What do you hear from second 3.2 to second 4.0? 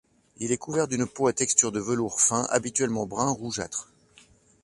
rougeâtre.